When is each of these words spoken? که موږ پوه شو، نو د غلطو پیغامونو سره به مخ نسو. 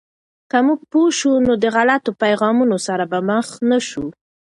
که 0.51 0.57
موږ 0.65 0.79
پوه 0.91 1.09
شو، 1.17 1.31
نو 1.47 1.53
د 1.63 1.65
غلطو 1.75 2.11
پیغامونو 2.23 2.77
سره 2.87 3.03
به 3.11 3.19
مخ 3.29 3.47
نسو. 3.69 4.05